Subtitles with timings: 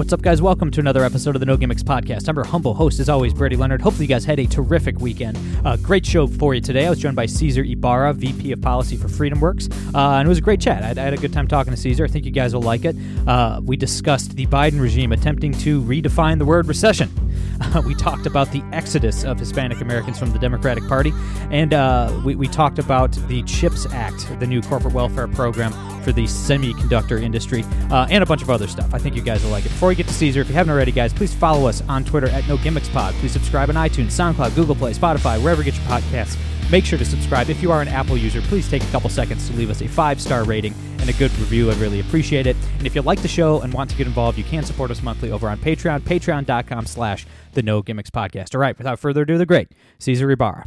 [0.00, 0.40] What's up, guys?
[0.40, 2.26] Welcome to another episode of the No Gimmicks Podcast.
[2.26, 3.82] I'm your humble host, as always, Brady Leonard.
[3.82, 5.38] Hopefully, you guys had a terrific weekend.
[5.62, 6.86] Uh, great show for you today.
[6.86, 10.38] I was joined by Cesar Ybarra, VP of Policy for FreedomWorks, uh, and it was
[10.38, 10.82] a great chat.
[10.82, 12.06] I, I had a good time talking to Cesar.
[12.06, 12.96] I think you guys will like it.
[13.26, 17.10] Uh, we discussed the Biden regime attempting to redefine the word recession.
[17.60, 21.12] Uh, we talked about the exodus of Hispanic Americans from the Democratic Party,
[21.50, 26.12] and uh, we, we talked about the CHIPS Act, the new corporate welfare program for
[26.12, 28.94] the semiconductor industry, uh, and a bunch of other stuff.
[28.94, 29.68] I think you guys will like it.
[29.68, 32.28] Before we get to Cesar, if you haven't already, guys, please follow us on Twitter
[32.28, 33.14] at No Gimmicks Pod.
[33.14, 36.38] Please subscribe on iTunes, SoundCloud, Google Play, Spotify, wherever you get your podcasts.
[36.70, 37.50] Make sure to subscribe.
[37.50, 39.88] If you are an Apple user, please take a couple seconds to leave us a
[39.88, 41.70] five star rating and a good review.
[41.70, 42.56] I'd really appreciate it.
[42.78, 45.02] And if you like the show and want to get involved, you can support us
[45.02, 48.54] monthly over on Patreon, patreon.com slash the No Gimmicks Podcast.
[48.54, 50.66] All right, without further ado, the great Cesar Ybarra.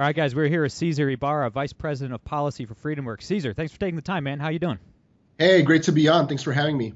[0.00, 3.26] All right, guys, we're here with Cesar Ybarra, Vice President of Policy for Freedom Works.
[3.26, 4.40] Cesar, thanks for taking the time, man.
[4.40, 4.78] How you doing?
[5.38, 6.26] Hey, great to be on.
[6.26, 6.94] Thanks for having me.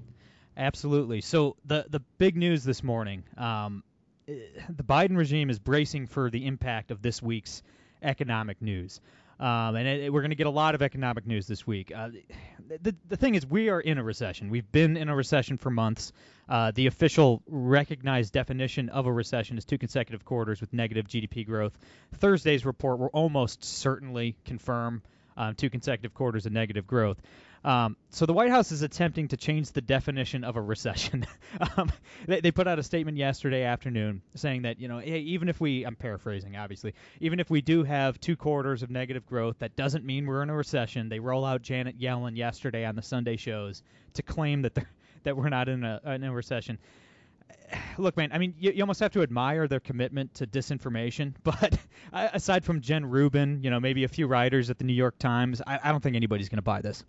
[0.56, 1.20] Absolutely.
[1.20, 3.82] So the the big news this morning, um,
[4.26, 7.62] the Biden regime is bracing for the impact of this week's
[8.02, 9.00] economic news,
[9.40, 11.92] um, and it, we're going to get a lot of economic news this week.
[11.94, 12.10] Uh,
[12.80, 14.50] the the thing is, we are in a recession.
[14.50, 16.12] We've been in a recession for months.
[16.48, 21.46] Uh, the official recognized definition of a recession is two consecutive quarters with negative GDP
[21.46, 21.76] growth.
[22.16, 25.02] Thursday's report will almost certainly confirm
[25.36, 27.20] um, two consecutive quarters of negative growth.
[27.64, 31.26] Um, so the White House is attempting to change the definition of a recession.
[31.76, 31.90] um,
[32.26, 35.84] they, they put out a statement yesterday afternoon saying that you know even if we
[35.84, 40.04] I'm paraphrasing obviously even if we do have two quarters of negative growth that doesn't
[40.04, 41.08] mean we're in a recession.
[41.08, 43.82] They roll out Janet Yellen yesterday on the Sunday shows
[44.14, 44.78] to claim that
[45.22, 46.78] that we're not in a in a recession.
[47.98, 48.30] Look, man.
[48.32, 51.34] I mean, you, you almost have to admire their commitment to disinformation.
[51.42, 51.78] But
[52.12, 55.62] aside from Jen Rubin, you know, maybe a few writers at the New York Times,
[55.66, 57.02] I, I don't think anybody's going to buy this.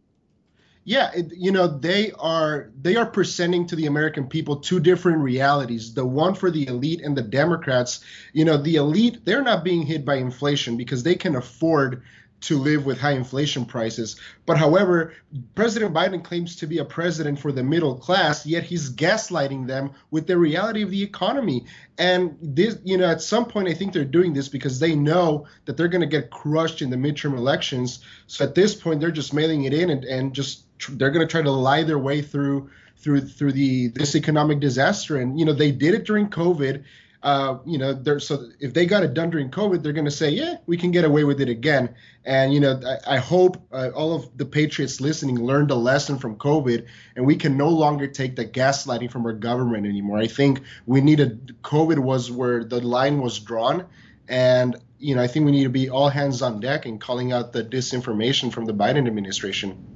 [0.88, 5.18] Yeah, it, you know they are they are presenting to the American people two different
[5.18, 5.96] realities.
[5.96, 8.02] The one for the elite and the Democrats.
[8.34, 12.04] You know, the elite they're not being hit by inflation because they can afford
[12.42, 14.18] to live with high inflation prices.
[14.46, 15.14] But however,
[15.56, 19.92] President Biden claims to be a president for the middle class, yet he's gaslighting them
[20.12, 21.66] with the reality of the economy.
[21.98, 25.48] And this, you know, at some point, I think they're doing this because they know
[25.64, 28.00] that they're going to get crushed in the midterm elections.
[28.28, 31.26] So at this point, they're just mailing it in and, and just tr- they're going
[31.26, 35.18] to try to lie their way through through through the this economic disaster.
[35.18, 36.84] And you know, they did it during COVID.
[37.24, 40.12] Uh, you know, they're so if they got it done during COVID, they're going to
[40.12, 41.96] say, yeah, we can get away with it again.
[42.24, 46.20] And you know, I, I hope uh, all of the patriots listening learned a lesson
[46.20, 46.86] from COVID,
[47.16, 50.20] and we can no longer take the gaslighting from our government anymore.
[50.20, 53.86] I think we need a COVID was where the line was drawn,
[54.28, 57.32] and you know, I think we need to be all hands on deck and calling
[57.32, 59.95] out the disinformation from the Biden administration.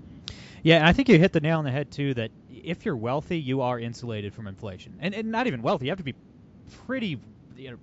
[0.64, 2.14] Yeah, I think you hit the nail on the head too.
[2.14, 5.86] That if you're wealthy, you are insulated from inflation, and, and not even wealthy.
[5.86, 6.16] You have to be
[6.86, 7.20] pretty,
[7.56, 7.78] you know,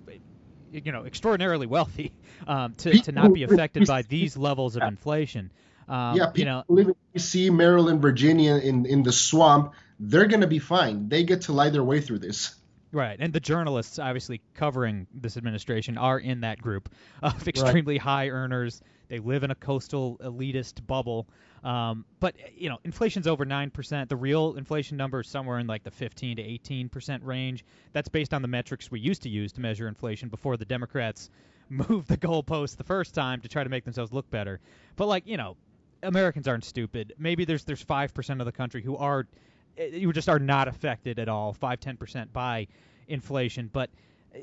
[0.71, 2.11] you know, extraordinarily wealthy
[2.47, 5.51] um, to to not be affected by these levels of inflation.
[5.87, 10.27] Um, yeah, people you know, live in D.C., Maryland, Virginia, in in the swamp, they're
[10.27, 11.09] going to be fine.
[11.09, 12.56] They get to lie their way through this.
[12.93, 16.89] Right, and the journalists obviously covering this administration are in that group
[17.21, 18.81] of extremely high earners.
[19.09, 21.27] They live in a coastal elitist bubble.
[21.63, 24.09] Um, but you know, inflation's over nine percent.
[24.09, 27.65] The real inflation number is somewhere in like the 15 to 18 percent range.
[27.91, 31.29] That's based on the metrics we used to use to measure inflation before the Democrats
[31.69, 34.61] moved the goalposts the first time to try to make themselves look better.
[34.95, 35.57] But like you know,
[36.03, 37.13] Americans aren't stupid.
[37.17, 39.27] Maybe there's there's five percent of the country who are
[39.77, 42.67] you just are not affected at all, five ten percent by
[43.07, 43.69] inflation.
[43.71, 43.89] But
[44.35, 44.39] uh,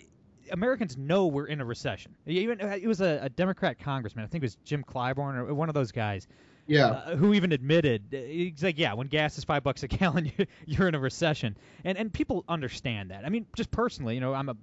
[0.52, 2.14] Americans know we're in a recession.
[2.26, 5.54] Even uh, it was a, a Democrat congressman, I think it was Jim Clyburn or
[5.54, 6.26] one of those guys,
[6.66, 6.86] Yeah.
[6.88, 10.46] uh, who even admitted he's like, yeah, when gas is five bucks a gallon, you-
[10.66, 13.24] you're in a recession, and and people understand that.
[13.24, 14.56] I mean, just personally, you know, I'm a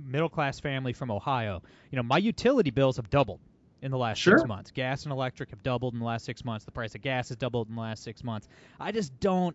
[0.00, 1.62] middle class family from Ohio.
[1.90, 3.40] You know, my utility bills have doubled
[3.82, 4.38] in the last Sure.
[4.38, 4.70] six months.
[4.70, 6.64] Gas and electric have doubled in the last six months.
[6.64, 8.48] The price of gas has doubled in the last six months.
[8.80, 9.54] I just don't.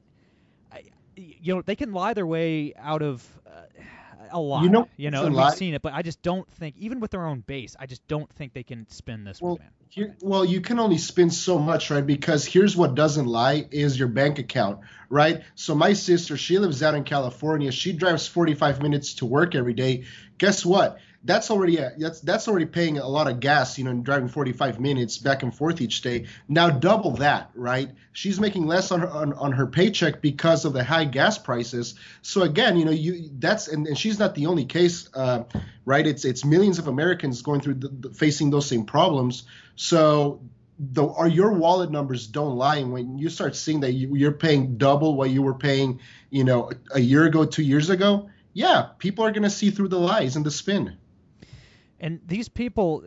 [0.73, 0.83] I,
[1.15, 3.83] you know, they can lie their way out of uh,
[4.31, 4.63] a lot.
[4.63, 5.51] You know, you know, it's a and lot.
[5.51, 8.05] we've seen it, but I just don't think, even with their own base, I just
[8.07, 9.69] don't think they can spin this Well, one, man.
[9.89, 12.05] Here, well, you can only spin so much, right?
[12.05, 14.79] Because here's what doesn't lie is your bank account,
[15.09, 15.43] right?
[15.53, 17.71] So my sister, she lives out in California.
[17.71, 20.05] She drives 45 minutes to work every day.
[20.39, 20.97] Guess what?
[21.25, 24.27] That's already a, that's that's already paying a lot of gas, you know, and driving
[24.27, 26.25] 45 minutes back and forth each day.
[26.49, 27.89] Now double that, right?
[28.11, 31.95] She's making less on her on, on her paycheck because of the high gas prices.
[32.21, 35.43] So again, you know, you that's and, and she's not the only case, uh,
[35.85, 36.05] right?
[36.05, 39.43] It's it's millions of Americans going through the, the, facing those same problems.
[39.75, 40.41] So
[40.79, 44.31] the are your wallet numbers don't lie and when you start seeing that you, you're
[44.31, 45.99] paying double what you were paying
[46.29, 49.87] you know a year ago two years ago yeah people are going to see through
[49.87, 50.97] the lies and the spin
[51.99, 53.03] And these people,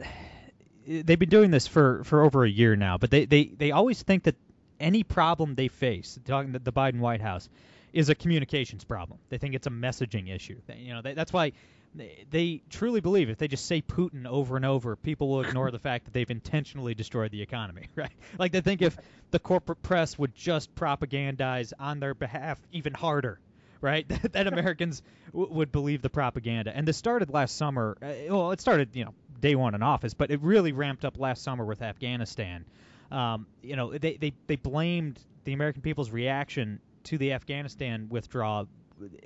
[0.86, 4.02] they've been doing this for, for over a year now, but they, they, they always
[4.02, 4.36] think that
[4.80, 7.48] any problem they face, talking the Biden White House,
[7.92, 9.18] is a communications problem.
[9.30, 10.60] They think it's a messaging issue.
[10.76, 11.52] You know, they, that's why
[11.94, 15.70] they, they truly believe if they just say Putin over and over, people will ignore
[15.70, 18.12] the fact that they've intentionally destroyed the economy, right?
[18.38, 18.96] Like they think if
[19.30, 23.40] the corporate press would just propagandize on their behalf even harder,
[23.81, 24.06] right?
[24.32, 25.02] that Americans
[25.32, 26.73] w- would believe the propaganda.
[26.75, 27.96] And this started last summer.
[28.02, 31.19] Uh, well, it started, you know, day one in office, but it really ramped up
[31.19, 32.64] last summer with Afghanistan.
[33.11, 38.69] Um, you know, they, they, they blamed the American people's reaction to the Afghanistan withdrawal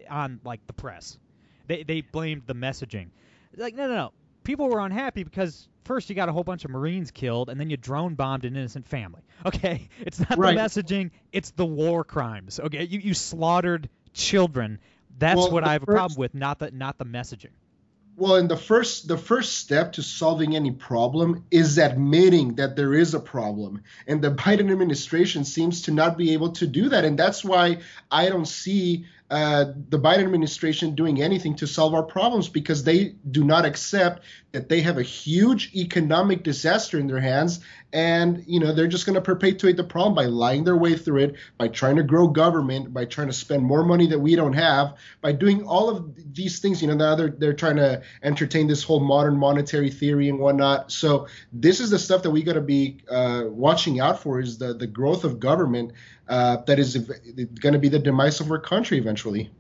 [0.08, 1.19] on, like, the press.
[1.67, 3.08] They, they blamed the messaging.
[3.56, 4.12] Like, no, no, no.
[4.44, 7.70] People were unhappy because first you got a whole bunch of Marines killed, and then
[7.70, 9.23] you drone bombed an innocent family.
[9.47, 10.55] Okay, it's not Right.
[10.55, 12.61] the messaging; it's the war crimes.
[12.61, 14.78] Okay, you you slaughtered children.
[15.18, 17.52] That's Well, what I have a problem with, not the not the messaging.
[18.16, 22.92] well and the first the first step to solving any problem is admitting that there
[22.94, 27.04] is a problem and the biden administration seems to not be able to do that
[27.04, 27.78] and that's why
[28.10, 33.14] i don't see uh, the Biden administration doing anything to solve our problems because they
[33.30, 37.60] do not accept that they have a huge economic disaster in their hands.
[37.92, 41.24] And you know they're just going to perpetuate the problem by lying their way through
[41.24, 44.52] it by trying to grow government by trying to spend more money that we don't
[44.52, 46.82] have by doing all of these things.
[46.82, 50.92] You know now they're, they're trying to entertain this whole modern monetary theory and whatnot.
[50.92, 54.58] So this is the stuff that we got to be uh, watching out for is
[54.58, 55.92] the the growth of government
[56.30, 59.50] uh, that is going to be the demise of our country eventually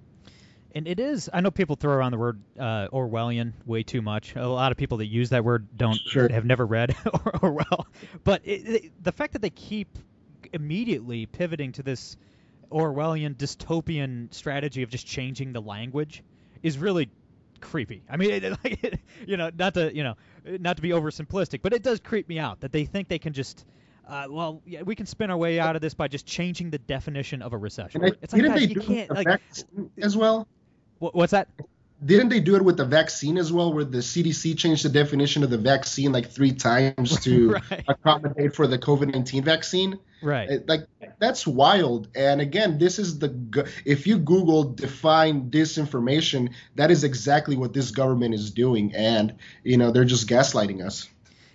[0.72, 1.28] And it is.
[1.32, 4.36] I know people throw around the word uh, Orwellian way too much.
[4.36, 6.28] A lot of people that use that word don't Sure.
[6.30, 6.94] have never read
[7.42, 7.88] Orwell.
[8.22, 9.98] But it, it, the fact that they keep
[10.52, 12.16] immediately pivoting to this
[12.70, 16.22] Orwellian dystopian strategy of just changing the language
[16.62, 17.10] is really
[17.60, 18.04] creepy.
[18.08, 20.14] I mean, it, like, it, you know, not to you know,
[20.46, 23.32] not to be oversimplistic, but it does creep me out that they think they can
[23.32, 23.66] just.
[24.08, 26.78] Uh, well, yeah, we can spin our way out of this by just changing the
[26.78, 28.04] definition of a recession.
[28.04, 29.40] I, It's like, didn't guys, they you do it can't like.
[30.02, 30.48] as well
[30.98, 31.48] wh- What's that?
[32.02, 35.42] didn't they do it with the vaccine as well where the cdc changed the definition
[35.42, 37.84] of the vaccine like three times to Right.
[37.88, 40.66] accommodate for the covid-19 vaccine Right.
[40.66, 40.86] Like
[41.18, 47.56] that's wild and again this is the if you google define disinformation that is exactly
[47.56, 51.06] what this government is doing and you know they're just gaslighting us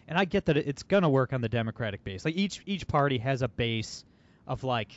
[0.07, 2.25] and I get that it's gonna work on the Democratic base.
[2.25, 4.03] Like each each party has a base
[4.47, 4.89] of like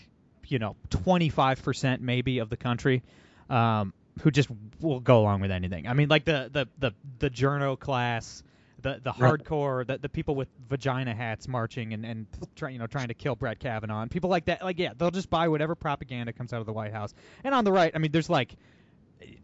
[0.46, 3.02] you know 25% maybe of the country
[3.50, 4.48] um, who just
[4.80, 5.86] will go along with anything.
[5.86, 8.42] I mean, like the the the the journo class,
[8.82, 9.38] the the Right.
[9.40, 12.26] hardcore, the the people with vagina hats marching and and
[12.56, 14.62] try, you know trying to kill Brett Kavanaugh, and people like that.
[14.62, 17.14] Like yeah, they'll just buy whatever propaganda comes out of the White House.
[17.44, 18.54] And on the right, I mean, there's like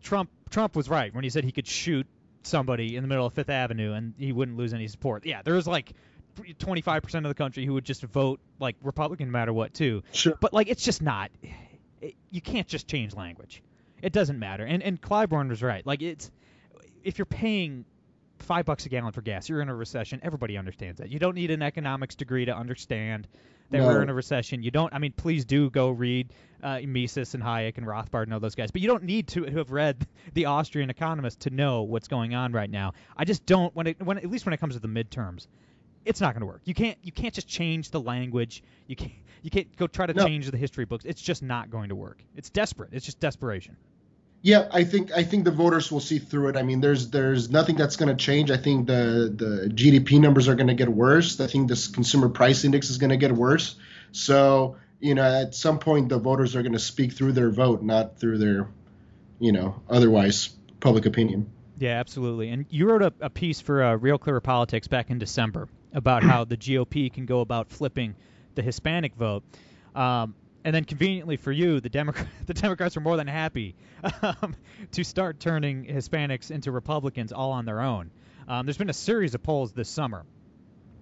[0.02, 2.06] Trump Trump was right when he said he could shoot
[2.46, 5.26] somebody in the middle of Fifth Avenue and he wouldn't lose any support.
[5.26, 5.92] Yeah, there's like
[6.36, 10.02] 25% of the country who would just vote like Republican no matter what too.
[10.12, 10.36] Sure.
[10.40, 11.30] But like it's just not
[12.00, 13.62] it, you can't just change language.
[14.02, 14.64] It doesn't matter.
[14.64, 15.86] And and Clyburn was right.
[15.86, 16.30] Like it's
[17.02, 17.84] if you're paying
[18.40, 20.20] 5 bucks a gallon for gas, you're in a recession.
[20.22, 21.10] Everybody understands that.
[21.10, 23.28] You don't need an economics degree to understand
[23.70, 23.86] that No.
[23.86, 24.62] we're in a recession.
[24.62, 28.34] You don't I mean please do go read uh, Mises and Hayek and Rothbard and
[28.34, 28.70] all those guys.
[28.70, 32.52] But you don't need to have read the Austrian economist to know what's going on
[32.52, 32.92] right now.
[33.16, 35.46] I just don't when it when at least when it comes to the midterms,
[36.04, 36.62] it's not going to work.
[36.64, 38.62] You can't you can't just change the language.
[38.86, 40.24] You can't you can't go try to No.
[40.24, 41.04] change the history books.
[41.04, 42.22] It's just not going to work.
[42.34, 42.90] It's desperate.
[42.92, 43.76] It's just desperation.
[44.44, 46.56] Yeah, I think I think the voters will see through it.
[46.58, 48.50] I mean, there's there's nothing that's going to change.
[48.50, 51.40] I think the the GDP numbers are going to get worse.
[51.40, 53.76] I think this consumer price index is going to get worse.
[54.12, 57.82] So you know, at some point, the voters are going to speak through their vote,
[57.82, 58.68] not through their,
[59.38, 61.50] you know, otherwise public opinion.
[61.78, 62.50] Yeah, absolutely.
[62.50, 66.22] And you wrote a, a piece for uh, Real Clear Politics back in December about
[66.22, 68.14] how the GOP can go about flipping
[68.56, 69.42] the Hispanic vote.
[69.94, 73.74] Um, and then conveniently for you, the Democrat the Democrats are more than happy
[74.22, 74.56] um,
[74.92, 78.10] to start turning Hispanics into Republicans all on their own.
[78.48, 80.24] Um, there's been a series of polls this summer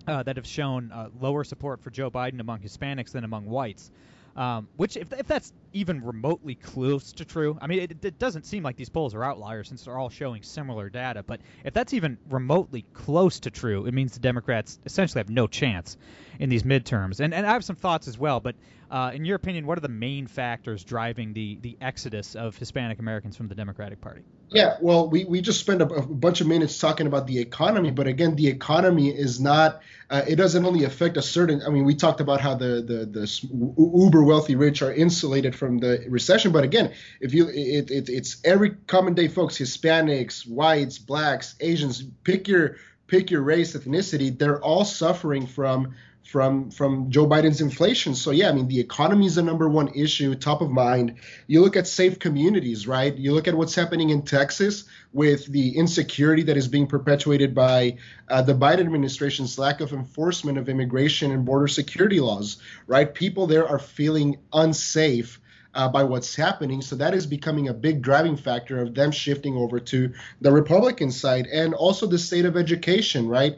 [0.06, 3.90] uh, that have shown uh, lower support for Joe Biden among Hispanics than among whites.
[4.36, 8.46] Um, which, if, if that's even remotely close to true, I mean, it, it doesn't
[8.46, 11.22] seem like these polls are outliers since they're all showing similar data.
[11.22, 15.46] But if that's even remotely close to true, it means the Democrats essentially have no
[15.46, 15.96] chance
[16.38, 17.20] in these midterms.
[17.20, 18.40] And, and I have some thoughts as well.
[18.40, 18.56] But
[18.90, 22.98] uh, in your opinion, what are the main factors driving the, the exodus of Hispanic
[22.98, 24.22] Americans from the Democratic Party?
[24.50, 27.90] Yeah, well, we, we just spent a, a bunch of minutes talking about the economy,
[27.90, 29.80] but again, the economy is not.
[30.10, 31.62] Uh, it doesn't only affect a certain.
[31.66, 35.78] I mean, we talked about how the the the uber wealthy rich are insulated from
[35.78, 40.98] the recession, but again, if you it, it it's every common day folks, Hispanics, whites,
[40.98, 47.28] blacks, Asians, pick your pick your race, ethnicity, they're all suffering from from from Joe
[47.28, 48.16] Biden's inflation.
[48.16, 51.14] So yeah, I mean the economy is the number one issue, top of mind.
[51.46, 53.14] You look at safe communities, right?
[53.14, 57.98] You look at what's happening in Texas with the insecurity that is being perpetuated by
[58.28, 62.56] uh, the Biden administration's lack of enforcement of immigration and border security laws,
[62.88, 63.14] right?
[63.14, 65.38] People there are feeling unsafe.
[65.74, 66.82] Uh, by what's happening.
[66.82, 70.12] So that is becoming a big driving factor of them shifting over to
[70.42, 71.46] the Republican side.
[71.46, 73.56] And also the state of education, right?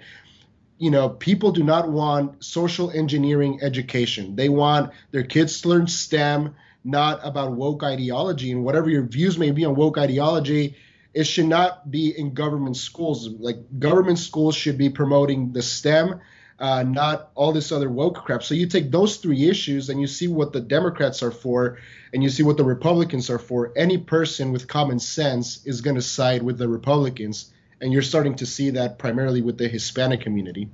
[0.78, 4.36] you know, people do not want social engineering education.
[4.36, 6.54] They want their kids to learn STEM,
[6.84, 8.50] not about woke ideology.
[8.50, 10.76] And whatever your views may be on woke ideology,
[11.12, 13.28] it should not be in government schools.
[13.28, 16.20] Like government schools should be promoting the STEM,
[16.64, 18.42] uh, not all this other woke crap.
[18.42, 21.78] So you take those three issues and you see what the Democrats are for,
[22.12, 23.72] and you see what the Republicans are for.
[23.76, 28.34] Any person with common sense is going to side with the Republicans and you're starting
[28.36, 30.70] to see that primarily with the Hispanic community.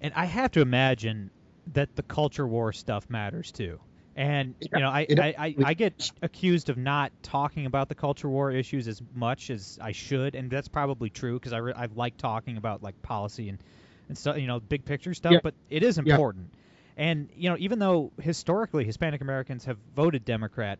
[0.00, 1.30] And I have to imagine
[1.74, 3.78] that the culture war stuff matters too.
[4.16, 8.28] And you know, I, I, I, I, get accused of not talking about the culture
[8.28, 11.88] war issues as much as I should, and that's probably true because I, re- I
[11.94, 13.58] like talking about like policy and
[14.08, 15.32] and stuff, you know, big picture stuff.
[15.32, 15.40] Yeah.
[15.42, 16.50] But it is important.
[16.52, 16.58] Yeah.
[17.04, 20.78] And you know, even though historically Hispanic Americans have voted Democrat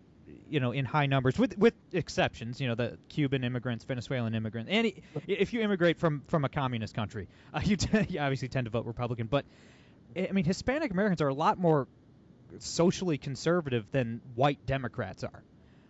[0.49, 2.61] you know, in high numbers, with with exceptions.
[2.61, 4.71] You know, the Cuban immigrants, Venezuelan immigrants.
[4.71, 8.67] Any, if you immigrate from from a communist country, uh, you, t- you obviously tend
[8.67, 9.29] to vote Republican.
[9.29, 9.47] But
[10.15, 11.89] I mean, Hispanic Americans are a lot more
[12.59, 15.43] socially conservative than white Democrats are.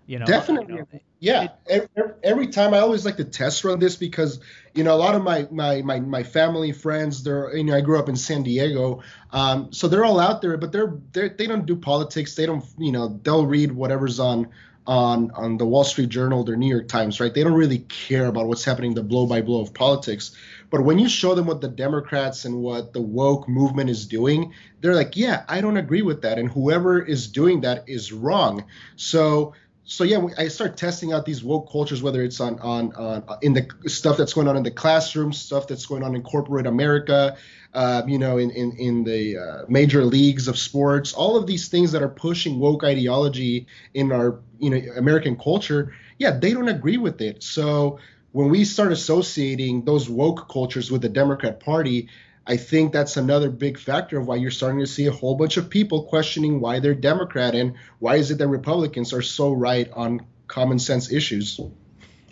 [0.07, 0.75] You know, definitely.
[0.75, 1.49] You know, yeah.
[1.67, 4.41] It, every, every, time I always like to test run this because
[4.75, 7.81] you know a lot of my my my, my family friends they're you know I
[7.81, 11.47] grew up in San Diego, um, so they're all out there, but they're, they're they
[11.47, 12.35] don't do politics.
[12.35, 14.49] They don't you know they'll read whatever's on
[14.87, 17.33] on on the Wall Street Journal or New York Times, right?
[17.33, 20.37] They don't really care about what's happening the blow by blow of politics.
[20.71, 24.55] But when you show them what the Democrats and what the woke movement is doing,
[24.81, 28.65] they're like, yeah, I don't agree with that, and whoever is doing that is wrong.
[28.97, 33.25] So so yeah, I start testing out these woke cultures, whether it's on on on
[33.27, 36.23] uh, in the stuff that's going on in the classroom, stuff that's going on in
[36.23, 37.37] corporate America,
[37.75, 41.69] uh, you know, in in in the uh, major leagues of sports, all of these
[41.69, 45.93] things that are pushing woke ideology in our you know American culture.
[46.19, 47.43] Yeah, they don't agree with it.
[47.43, 47.99] So
[48.31, 52.09] when we start associating those woke cultures with the Democrat Party,
[52.47, 55.57] I think that's another big factor of why you're starting to see a whole bunch
[55.57, 59.89] of people questioning why they're Democrat and why is it that Republicans are so right
[59.93, 61.61] on common sense issues.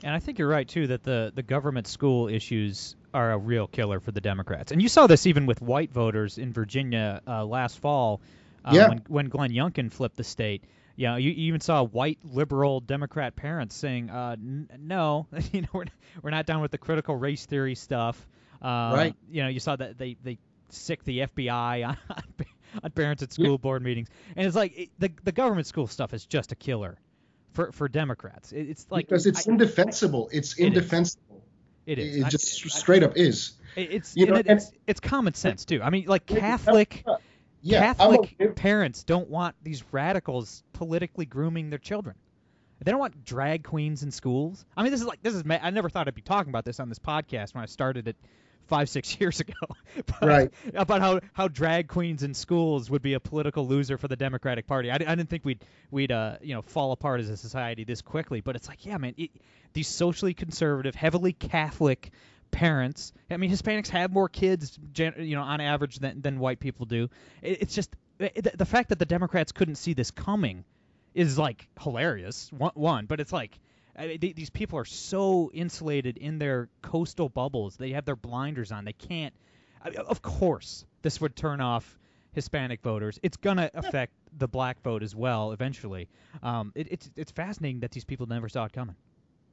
[0.03, 3.67] And I think you're right too that the the government school issues are a real
[3.67, 4.73] killer for the Democrats.
[4.73, 8.21] And you saw this even with white voters in Virginia uh, last fall
[8.65, 8.89] uh, yeah.
[8.89, 10.65] when when Glenn Youngkin flipped the state.
[10.97, 15.69] Yeah, you, you even saw white liberal Democrat parents saying, uh, n- "No, you know,
[15.73, 15.85] we're
[16.23, 18.27] we're not down with the critical race theory stuff."
[18.63, 19.17] Um, right.
[19.31, 20.39] You know, you saw that they they
[20.69, 21.97] sic the FBI on,
[22.83, 23.57] on parents at school yeah.
[23.57, 26.99] board meetings, and it's like it, the the government school stuff is just a killer
[27.53, 28.53] for for Democrats.
[28.53, 30.29] It, it's like because it's I, indefensible.
[30.33, 31.43] It's indefensible.
[31.87, 32.17] It is.
[32.17, 33.55] It, just I, straight up is.
[33.77, 35.83] It's you know, it, it's it's common sense too.
[35.83, 37.05] I mean, like Catholic.
[37.63, 42.17] Yeah, Catholic parents don't want these radicals politically grooming their children.
[42.83, 44.65] They don't want drag queens in schools.
[44.75, 45.43] I mean, this is like this is.
[45.47, 48.17] I never thought I'd be talking about this on this podcast when I started it
[48.71, 49.53] five six years ago.
[50.07, 50.51] But, right.
[50.73, 54.69] about how how drag queens in schools would be a political loser for the democratic
[54.69, 54.89] party.
[54.89, 58.01] I, I didn't think we'd we'd uh you know fall apart as a society this
[58.01, 59.31] quickly but it's like yeah man it,
[59.73, 62.13] these socially conservative heavily catholic
[62.53, 66.87] parents i mean hispanics have more kids you know on average than than white people
[66.87, 67.11] do.
[67.43, 70.65] It, it's just it, the fact that the democrats couldn't see this coming
[71.15, 73.59] is like hilarious one, one but it's like
[74.01, 77.77] I mean, they, these people are so insulated in their coastal bubbles.
[77.77, 78.87] They have their blinders on.
[78.87, 79.35] They can't.
[79.85, 81.99] I, of course, this would turn off
[82.33, 83.19] Hispanic voters.
[83.23, 86.09] It's gonna affect the black vote as well eventually.
[86.43, 88.97] Um, it, it's it's fascinating that these people never saw it coming.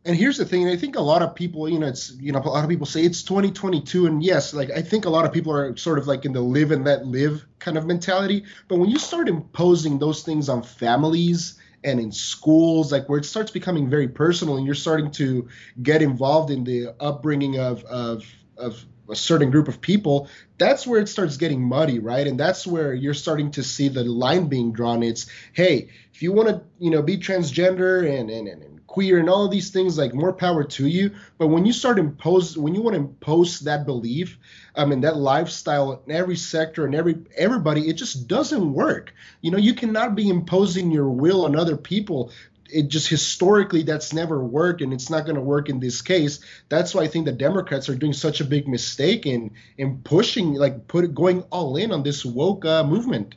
[0.05, 2.39] And here's the thing, I think a lot of people, you know, it's you know,
[2.39, 5.33] a lot of people say it's 2022, and yes, like I think a lot of
[5.33, 8.45] people are sort of like in the live and let live kind of mentality.
[8.69, 13.25] But when you start imposing those things on families and in schools, like where it
[13.25, 15.47] starts becoming very personal, and you're starting to
[15.81, 18.25] get involved in the upbringing of of
[18.57, 22.27] of a certain group of people, that's where it starts getting muddy, right?
[22.27, 25.03] And that's where you're starting to see the line being drawn.
[25.03, 29.29] It's hey, if you want to, you know, be transgender and and, and queer and
[29.29, 31.11] all of these things, like more power to you.
[31.37, 34.37] But when you start impose, when you want to impose that belief,
[34.75, 39.13] I mean that lifestyle in every sector and every everybody, it just doesn't work.
[39.41, 42.31] You know, you cannot be imposing your will on other people
[42.69, 46.39] it just historically that's never worked and it's not going to work in this case
[46.69, 50.53] that's why i think the democrats are doing such a big mistake in in pushing
[50.53, 53.35] like put going all in on this woke uh, movement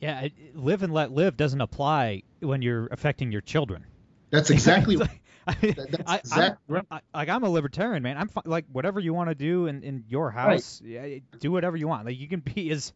[0.00, 3.84] yeah live and let live doesn't apply when you're affecting your children
[4.30, 6.84] that's exactly like, I, that's I, exactly right.
[6.90, 8.16] I, like I'm a libertarian, man.
[8.18, 10.90] I'm fi- like whatever you want to do in, in your house, right.
[10.90, 12.06] yeah, do whatever you want.
[12.06, 12.92] Like you can be as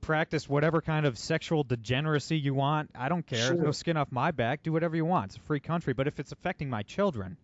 [0.00, 2.90] practice whatever kind of sexual degeneracy you want.
[2.94, 3.48] I don't care.
[3.48, 3.56] Sure.
[3.56, 4.62] No skin off my back.
[4.62, 5.26] Do whatever you want.
[5.26, 5.92] It's a free country.
[5.92, 7.36] But if it's affecting my children,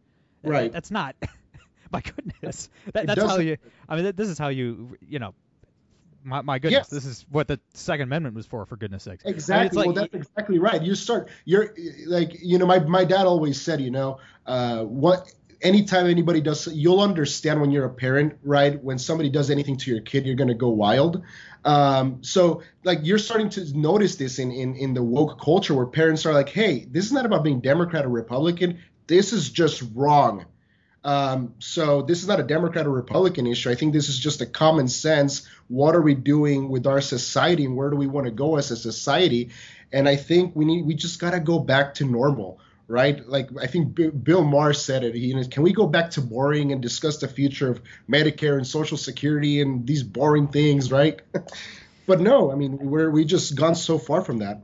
[0.44, 0.72] eh, right?
[0.72, 1.16] that's not.
[1.92, 3.56] my goodness, that, that's how you.
[3.88, 4.96] I mean, this is how you.
[5.06, 5.34] You know,
[6.24, 6.88] my, my goodness, yes.
[6.88, 8.64] this is what the Second Amendment was for.
[8.66, 9.24] For goodness sakes.
[9.24, 9.82] Exactly.
[9.82, 10.82] I mean, like, well, that's exactly right.
[10.82, 11.28] You start.
[11.44, 11.74] You're
[12.06, 16.68] like, you know, my my dad always said, you know, uh, what anytime anybody does
[16.68, 20.34] you'll understand when you're a parent right when somebody does anything to your kid you're
[20.34, 21.22] going to go wild
[21.64, 25.86] um, so like you're starting to notice this in, in in the woke culture where
[25.86, 28.78] parents are like, hey, this is not about being Democrat or Republican.
[29.06, 30.46] This is just wrong.
[31.02, 33.70] Um, so this is not a Democrat or Republican issue.
[33.70, 35.48] I think this is just a common sense.
[35.68, 38.70] What are we doing with our society, and where do we want to go as
[38.70, 39.50] a society?
[39.92, 43.26] And I think we need we just gotta go back to normal right?
[43.28, 45.14] Like I think B- Bill Maher said it.
[45.14, 47.80] He can we go back to boring and discuss the future of
[48.10, 51.20] Medicare and Social Security and these boring things, right?
[52.06, 54.60] but no, I mean we're we just gone so far from that.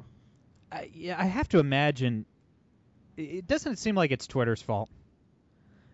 [0.72, 2.26] I, yeah, I have to imagine.
[3.16, 4.90] It doesn't seem like it's Twitter's fault.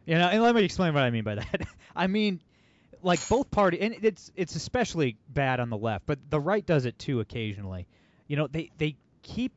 [0.06, 1.62] You know, and let me explain what I mean by that.
[1.96, 2.40] I mean,
[3.02, 6.86] like both parties, and it's it's especially bad on the left, but the right does
[6.86, 7.86] it too occasionally.
[8.26, 9.52] You know, they they keep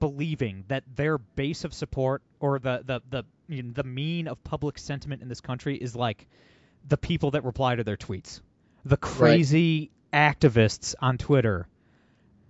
[0.00, 4.42] believing that their base of support or the the the you know, the mean of
[4.44, 6.26] public sentiment in this country is like
[6.88, 8.40] the people that reply to their tweets.
[8.84, 10.38] The crazy right.
[10.38, 11.68] activists on Twitter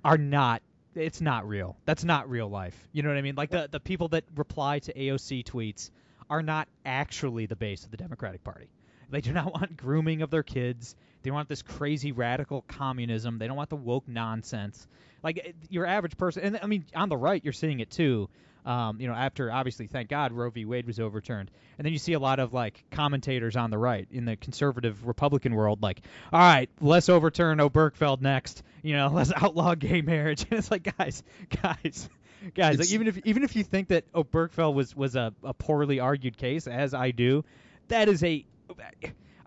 [0.05, 0.63] are not
[0.95, 1.77] it's not real.
[1.85, 2.77] That's not real life.
[2.93, 3.35] You know what I mean?
[3.37, 5.91] Like the the people that reply to AOC tweets
[6.31, 8.69] are not actually the base of the Democratic Party.
[9.11, 10.95] They do not want grooming of their kids.
[11.23, 13.39] They want this crazy radical communism.
[13.39, 14.87] They don't want the woke nonsense.
[15.23, 18.29] Like eh, your average person, and I mean on the right, you're seeing it too.
[18.67, 20.67] Um, you know, after obviously, thank God, Roe v.
[20.67, 24.07] Wade was overturned, and then you see a lot of like commentators on the right
[24.11, 28.63] in the conservative Republican world, like, all right, let's overturn Obergefell next.
[28.83, 30.45] You know, let's outlaw gay marriage.
[30.51, 31.23] And it's like, guys,
[31.63, 32.11] guys,
[32.55, 32.79] guys.
[32.79, 36.37] Like, even if even if you think that Obergefell was was a, a poorly argued
[36.37, 37.45] case, as I do,
[37.89, 38.45] that is a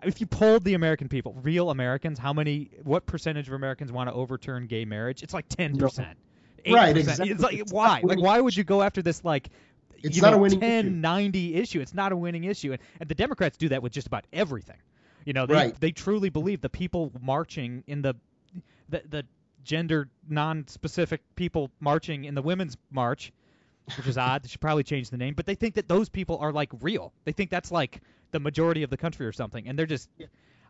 [0.04, 4.10] if you polled the American people, real Americans, how many, what percentage of Americans want
[4.10, 5.24] to overturn gay marriage?
[5.24, 6.18] It's like ten percent.
[6.68, 7.30] Right, exactly.
[7.30, 8.02] It's like why?
[8.04, 9.50] Like why would you go after this like
[10.04, 10.96] it's not know, a winning 10, issue.
[10.96, 11.80] 90 issue.
[11.80, 14.78] It's not a winning issue, and, and the Democrats do that with just about everything.
[15.26, 15.80] You know, they right.
[15.80, 18.16] they truly believe the people marching in the
[18.90, 19.26] the, the
[19.64, 23.32] gender non-specific people marching in the women's march,
[23.98, 24.44] which is odd.
[24.44, 27.14] They should probably change the name, but they think that those people are like real.
[27.26, 30.10] They think that's like the majority of the country or something, and they're just,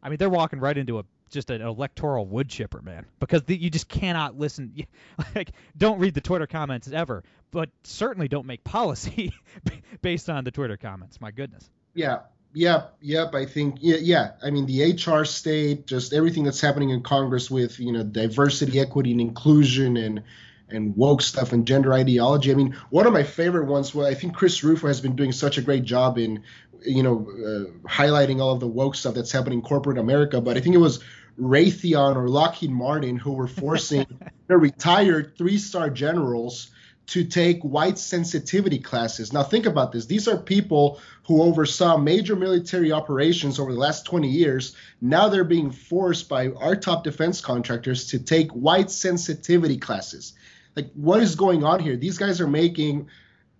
[0.02, 3.56] I mean, they're walking right into a just an electoral wood chipper, man, because the,
[3.56, 4.76] you just cannot listen.
[5.36, 9.34] like, don't read the Twitter comments ever, but certainly don't make policy
[10.02, 11.22] based on the Twitter comments.
[11.22, 11.70] My goodness.
[11.94, 12.20] Yeah,
[12.54, 13.34] Yep, yep.
[13.34, 14.32] I think yeah, yeah.
[14.44, 18.80] I mean, the HR state, just everything that's happening in Congress with you know diversity,
[18.80, 20.24] equity, and inclusion, and
[20.70, 22.52] and woke stuff and gender ideology.
[22.52, 23.96] I mean, one of my favorite ones.
[23.96, 26.44] Well, I think Chris Rufo has been doing such a great job in
[26.84, 30.58] you know, uh, highlighting all of the woke stuff that's happening in corporate America, but
[30.58, 31.04] I think it was
[31.40, 34.06] Raytheon or Lockheed Martin who were forcing
[34.48, 36.72] their retired three-star generals
[37.12, 39.34] to take white sensitivity classes.
[39.34, 40.06] Now think about this.
[40.06, 44.78] These are people who oversaw major military operations over the last 20 years.
[45.02, 50.32] Now they're being forced by our top defense contractors to take white sensitivity classes.
[50.78, 51.98] Like what is going on here?
[51.98, 53.10] These guys are making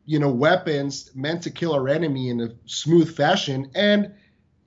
[0.06, 4.14] you know weapons meant to kill our enemy in a smooth fashion and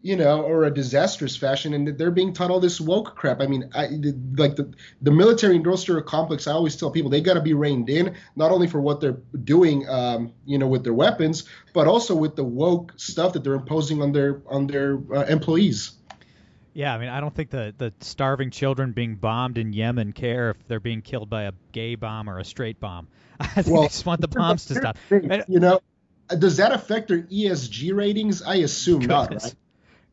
[0.05, 3.40] you know, or a disastrous fashion, and they're being taught all this woke crap.
[3.40, 3.88] I mean, I,
[4.37, 6.47] like the the military industrial complex.
[6.47, 9.17] I always tell people they got to be reined in, not only for what they're
[9.45, 13.55] doing, um, you know, with their weapons, but also with the woke stuff that they're
[13.55, 15.93] imposing on their on their uh, employees.
[16.75, 20.51] Yeah, I mean, I don't think the the starving children being bombed in Yemen care
[20.51, 23.09] if they're being killed by a gay bomb or a straight bomb.
[23.40, 24.99] I think well, they just want the bombs to stop.
[25.49, 25.81] You know,
[26.29, 28.43] does that affect their ESG ratings?
[28.43, 29.09] I assume Goodness.
[29.09, 29.43] not.
[29.45, 29.55] Right?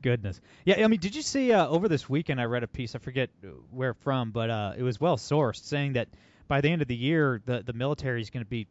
[0.01, 0.39] Goodness.
[0.65, 2.41] Yeah, I mean, did you see uh, over this weekend?
[2.41, 2.95] I read a piece.
[2.95, 3.29] I forget
[3.71, 6.07] where from, but uh, it was well sourced, saying that
[6.47, 8.67] by the end of the year, the the military is going to be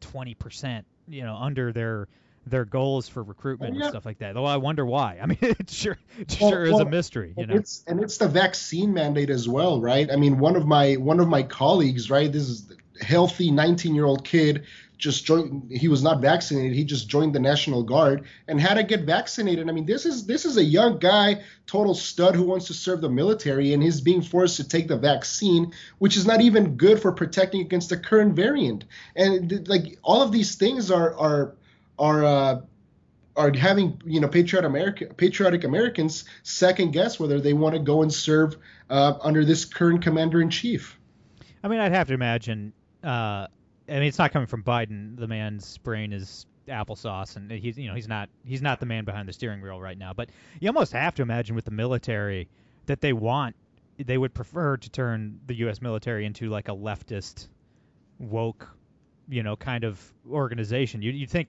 [0.00, 2.08] twenty percent, you know, under their
[2.46, 3.84] their goals for recruitment oh, yeah.
[3.84, 4.34] and stuff like that.
[4.34, 5.18] Though I wonder why.
[5.20, 7.34] I mean, it sure it well, sure is a mystery.
[7.36, 7.54] You know?
[7.54, 10.10] It's and it's the vaccine mandate as well, right?
[10.10, 12.30] I mean, one of my one of my colleagues, right?
[12.30, 14.64] This is a healthy 19 year old kid
[14.98, 18.82] just joined he was not vaccinated he just joined the national guard and had to
[18.82, 22.66] get vaccinated i mean this is this is a young guy total stud who wants
[22.66, 26.40] to serve the military and he's being forced to take the vaccine which is not
[26.40, 31.14] even good for protecting against the current variant and like all of these things are
[31.16, 31.54] are
[31.98, 32.60] are uh,
[33.36, 38.02] are having you know patriotic America, patriotic Americans second guess whether they want to go
[38.02, 38.56] and serve
[38.90, 40.98] uh, under this current commander in chief.
[41.62, 43.48] I mean, I'd have to imagine uh,
[43.88, 45.16] I mean, it's not coming from Biden.
[45.16, 49.04] The man's brain is applesauce, and he's you know he's not he's not the man
[49.04, 50.12] behind the steering wheel right now.
[50.12, 52.48] But you almost have to imagine with the military
[52.86, 53.54] that they want
[54.04, 55.80] they would prefer to turn the U.S.
[55.80, 57.48] military into like a leftist,
[58.18, 58.68] woke,
[59.28, 61.02] you know, kind of organization.
[61.02, 61.48] You you think,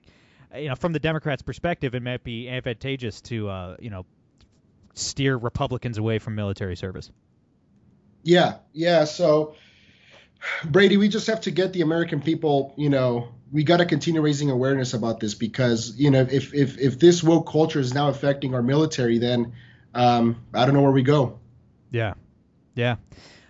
[0.56, 4.06] you know, from the Democrats' perspective, it might be advantageous to uh, you know
[4.94, 7.10] steer Republicans away from military service.
[8.22, 9.04] Yeah, yeah.
[9.04, 9.54] So
[10.64, 14.20] Brady, we just have to get the American people, you know, we got to continue
[14.20, 18.08] raising awareness about this because, you know, if if if this woke culture is now
[18.08, 19.52] affecting our military, then
[19.94, 21.38] um, I don't know where we go.
[21.90, 22.14] Yeah,
[22.74, 22.96] yeah.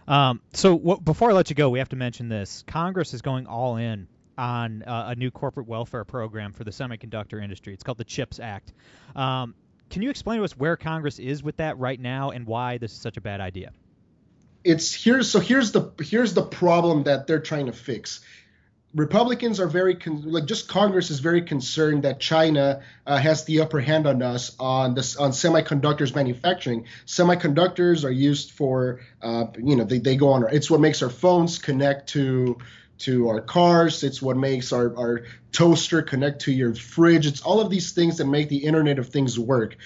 [0.07, 3.46] Um, so before I let you go, we have to mention this: Congress is going
[3.46, 7.74] all in on uh, a new corporate welfare program for the semiconductor industry.
[7.74, 8.72] It's called the CHIPS Act.
[9.16, 9.55] Um,
[9.90, 12.92] can you explain to us where Congress is with that right now and why this
[12.92, 13.72] is such a bad idea?
[14.64, 18.21] It's here's so here's the here's the problem that they're trying to fix.
[18.94, 23.61] Republicans are very con- like just Congress is very concerned that China uh, has the
[23.61, 26.87] upper hand on us on this on semiconductors manufacturing.
[27.07, 31.11] Semiconductors are used for uh, you know they, they go on it's what makes our
[31.11, 32.59] phones connect to
[32.99, 34.03] to our cars.
[34.03, 37.27] It's what makes our, our toaster connect to your fridge.
[37.27, 39.77] It's all of these things that make the Internet of Things work.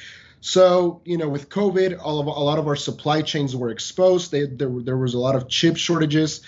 [0.45, 4.33] So, you know, with COVID, all of a lot of our supply chains were exposed.
[4.33, 6.41] They, there, there was a lot of chip shortages.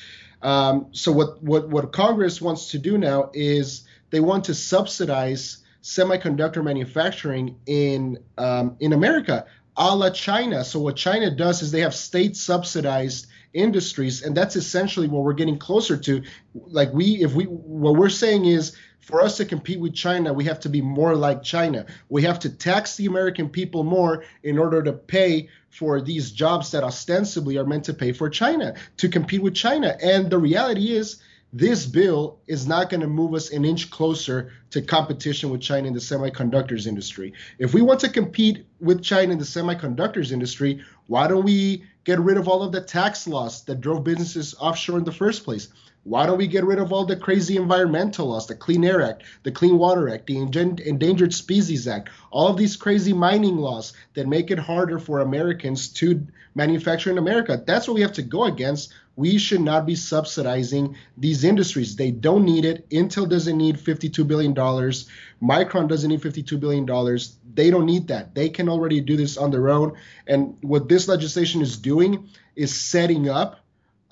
[0.42, 5.58] Um, so, what, what what Congress wants to do now is they want to subsidize
[5.80, 10.64] semiconductor manufacturing in um, in America, a la China.
[10.64, 15.34] So, what China does is they have state subsidized industries, and that's essentially what we're
[15.34, 16.22] getting closer to.
[16.52, 20.44] Like we, if we, what we're saying is for us to compete with China, we
[20.44, 21.84] have to be more like China.
[22.08, 26.70] We have to tax the American people more in order to pay for these jobs
[26.70, 29.96] that ostensibly are meant to pay for China, to compete with China.
[30.02, 34.50] And the reality is, this bill is not going to move us an inch closer
[34.70, 37.32] to competition with China in the semiconductors industry.
[37.58, 42.18] If we want to compete with China in the semiconductors industry, why don't we get
[42.18, 45.68] rid of all of the tax laws that drove businesses offshore in the first place?
[46.04, 49.22] Why don't we get rid of all the crazy environmental laws, the Clean Air Act,
[49.42, 54.28] the Clean Water Act, the Endangered Species Act, all of these crazy mining laws that
[54.28, 57.62] make it harder for Americans to manufacture in America?
[57.66, 58.92] That's what we have to go against.
[59.16, 61.96] We should not be subsidizing these industries.
[61.96, 62.86] They don't need it.
[62.90, 64.54] Intel doesn't need $52 billion.
[64.54, 67.18] Micron doesn't need $52 billion.
[67.54, 68.34] They don't need that.
[68.34, 69.96] They can already do this on their own.
[70.26, 73.60] And what this legislation is doing is setting up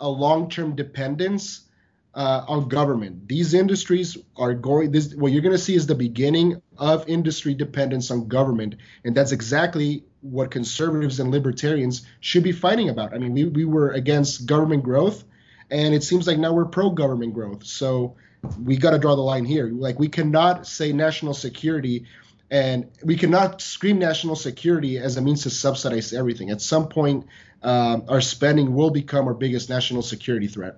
[0.00, 1.68] a long term dependence
[2.14, 3.28] uh, on government.
[3.28, 4.92] These industries are going.
[4.92, 9.14] This what you're going to see is the beginning of industry dependence on government, and
[9.14, 13.14] that's exactly what conservatives and libertarians should be fighting about.
[13.14, 15.24] I mean, we we were against government growth,
[15.70, 17.64] and it seems like now we're pro government growth.
[17.64, 18.16] So
[18.62, 19.68] we got to draw the line here.
[19.68, 22.06] Like we cannot say national security.
[22.50, 26.50] And we cannot scream national security as a means to subsidize everything.
[26.50, 27.26] At some point,
[27.62, 30.76] um, our spending will become our biggest national security threat.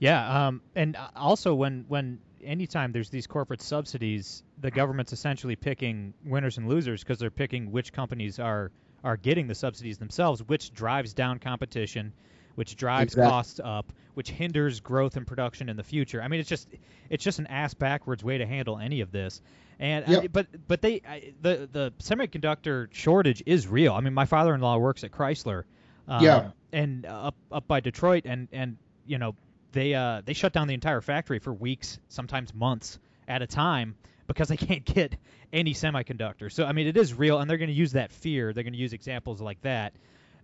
[0.00, 5.56] Yeah, um, and uh, also when when anytime there's these corporate subsidies, the government's essentially
[5.56, 8.72] picking winners and losers because they're picking which companies are
[9.04, 12.12] are getting the subsidies themselves, which drives down competition,
[12.54, 13.30] which drives Exactly.
[13.30, 16.22] costs up, which hinders growth and production in the future.
[16.22, 16.68] I mean, it's just
[17.10, 19.42] it's just an ass backwards way to handle any of this.
[19.78, 20.32] And Yep.
[20.32, 23.92] but but they I, the the semiconductor shortage is real.
[23.92, 25.64] I mean, my father-in-law works at Chrysler.
[26.08, 26.50] Um, Yeah.
[26.72, 29.34] And up up by Detroit, and and you know
[29.72, 33.96] they uh they shut down the entire factory for weeks, sometimes months at a time
[34.26, 35.16] because they can't get
[35.52, 36.52] any semiconductors.
[36.52, 38.52] So I mean, it is real, and they're going to use that fear.
[38.52, 39.92] They're going to use examples like that.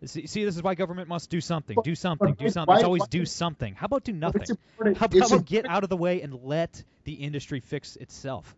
[0.04, 1.76] See, see, this is why government must do something.
[1.82, 2.34] Do something.
[2.34, 2.74] Do why- something.
[2.74, 3.74] It's always why- do something.
[3.74, 4.42] How about do nothing?
[4.78, 8.54] How, how about get out of the way and let the industry fix itself?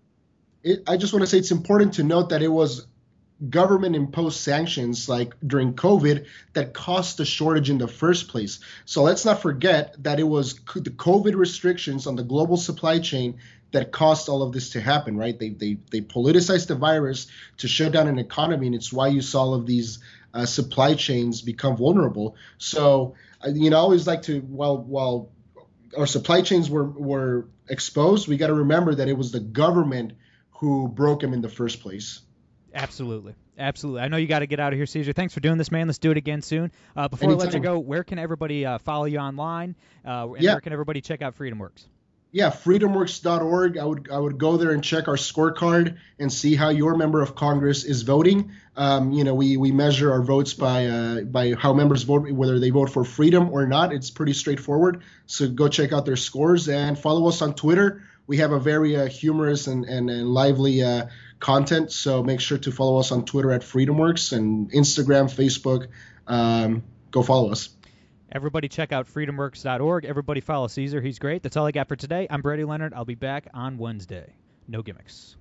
[0.62, 2.86] it, I just want to say it's important to note that it was
[3.50, 8.58] government imposed sanctions like during COVID that caused the shortage in the first place.
[8.84, 13.38] So let's not forget that it was the COVID restrictions on the global supply chain
[13.70, 15.38] that caused all of this to happen, right?
[15.38, 19.20] They they they politicized the virus to shut down an economy, and it's why you
[19.20, 19.98] saw all of these
[20.34, 22.36] uh, supply chains become vulnerable.
[22.56, 25.30] So uh, you know, I always like to while while
[25.96, 30.12] our supply chains were were exposed, we got to remember that it was the government
[30.52, 32.20] who broke them in the first place.
[32.74, 33.34] Absolutely.
[33.58, 34.02] Absolutely.
[34.02, 35.12] I know you got to get out of here, Cesar.
[35.12, 35.86] Thanks for doing this, man.
[35.88, 36.70] Let's do it again soon.
[36.96, 39.74] Uh, before I let you go, where can everybody uh, follow you online?
[40.06, 40.52] Uh, and Yeah.
[40.52, 41.86] where can everybody check out FreedomWorks?
[42.30, 43.78] Yeah, freedomworks.org.
[43.78, 47.22] I would I would go there and check our scorecard and see how your member
[47.22, 48.52] of Congress is voting.
[48.76, 52.58] Um, you know, we we measure our votes by uh, by how members vote, whether
[52.60, 53.94] they vote for freedom or not.
[53.94, 55.02] It's pretty straightforward.
[55.24, 58.02] So go check out their scores and follow us on Twitter.
[58.26, 61.06] We have a very uh, humorous and and, and lively uh,
[61.40, 61.92] content.
[61.92, 65.88] So make sure to follow us on Twitter at FreedomWorks and Instagram, Facebook.
[66.26, 67.70] Um, go follow us.
[68.30, 70.04] Everybody check out freedomworks.org.
[70.04, 71.00] Everybody follow Cesar.
[71.00, 71.42] He's great.
[71.42, 72.26] That's all I got for today.
[72.28, 72.92] I'm Brady Leonard.
[72.92, 74.34] I'll be back on Wednesday.
[74.66, 75.36] No gimmicks.